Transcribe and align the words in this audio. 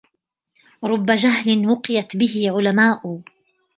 رُبَّ 0.83 1.11
جَهْلٍ 1.11 1.67
وُقِيَتْ 1.67 2.17
بِهِ 2.17 2.51
عُلَمَاءُ 2.57 3.21